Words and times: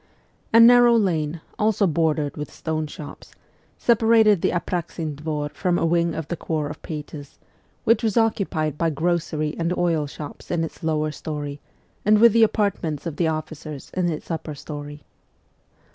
A 0.51 0.59
narrow 0.59 0.95
lane, 0.97 1.41
also 1.59 1.85
bordered 1.85 2.35
with 2.35 2.51
stone 2.51 2.87
shops, 2.87 3.35
separated 3.77 4.41
the 4.41 4.49
Apraxin 4.49 5.13
Dvor 5.13 5.51
from 5.53 5.77
a 5.77 5.85
wing 5.85 6.15
of 6.15 6.27
the 6.27 6.35
Corps 6.35 6.69
of 6.69 6.81
Pages, 6.81 7.37
which 7.83 8.01
was 8.01 8.17
occupied 8.17 8.79
by 8.79 8.89
grocery 8.89 9.55
and 9.59 9.77
oil 9.77 10.07
shops 10.07 10.49
in 10.49 10.63
its 10.63 10.81
lower 10.81 11.11
story 11.11 11.59
and 12.03 12.17
with 12.17 12.33
the 12.33 12.41
apart 12.41 12.81
ments 12.81 13.05
of 13.05 13.17
the 13.17 13.27
officers 13.27 13.91
in 13.93 14.09
its 14.09 14.31
upper 14.31 14.55
story. 14.55 15.03